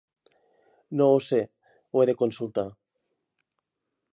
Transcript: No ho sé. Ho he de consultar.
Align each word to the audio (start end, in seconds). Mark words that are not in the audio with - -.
No 1.01 1.09
ho 1.17 1.19
sé. 1.25 1.39
Ho 1.91 2.01
he 2.03 2.07
de 2.11 2.15
consultar. 2.23 2.67